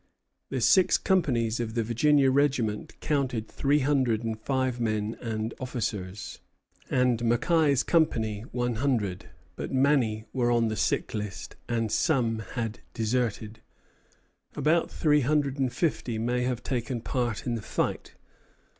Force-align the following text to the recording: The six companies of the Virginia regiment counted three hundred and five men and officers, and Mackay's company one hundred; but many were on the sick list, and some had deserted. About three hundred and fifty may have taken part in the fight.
The 0.49 0.61
six 0.61 0.97
companies 0.97 1.59
of 1.59 1.75
the 1.75 1.83
Virginia 1.83 2.31
regiment 2.31 2.99
counted 3.01 3.47
three 3.47 3.81
hundred 3.81 4.23
and 4.23 4.41
five 4.41 4.79
men 4.79 5.15
and 5.21 5.53
officers, 5.59 6.39
and 6.89 7.23
Mackay's 7.23 7.83
company 7.83 8.41
one 8.51 8.77
hundred; 8.77 9.29
but 9.55 9.71
many 9.71 10.25
were 10.33 10.49
on 10.49 10.69
the 10.69 10.75
sick 10.75 11.13
list, 11.13 11.55
and 11.69 11.91
some 11.91 12.39
had 12.39 12.79
deserted. 12.95 13.61
About 14.55 14.89
three 14.89 15.21
hundred 15.21 15.59
and 15.59 15.71
fifty 15.71 16.17
may 16.17 16.45
have 16.45 16.63
taken 16.63 17.01
part 17.01 17.45
in 17.45 17.53
the 17.53 17.61
fight. 17.61 18.15